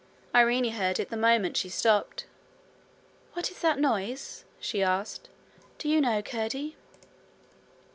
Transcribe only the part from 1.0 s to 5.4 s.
the moment she stopped. 'What is that noise?' she asked.